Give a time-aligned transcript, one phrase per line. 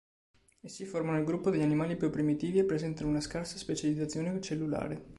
[0.61, 5.05] Essi formano il gruppo degli animali più primitivi e presentano una scarsa specializzazione cellulare.